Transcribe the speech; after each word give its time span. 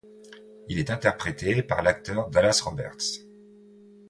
Il 0.67 0.79
est 0.79 0.89
interprété 0.89 1.61
par 1.61 1.83
l'acteur 1.83 2.27
Dallas 2.31 2.59
Roberts. 2.65 3.21